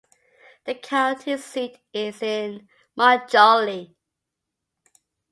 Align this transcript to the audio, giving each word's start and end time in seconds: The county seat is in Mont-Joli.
The 0.65 0.73
county 0.73 1.37
seat 1.37 1.77
is 1.93 2.23
in 2.23 2.67
Mont-Joli. 2.95 3.93